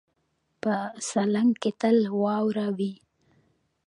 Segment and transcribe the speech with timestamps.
[0.61, 0.73] په
[1.09, 2.93] سالنګ کې تل واوره وي.